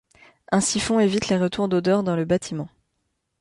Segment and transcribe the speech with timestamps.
[0.51, 2.69] Un siphon évite les retours d'odeurs dans le bâtiment.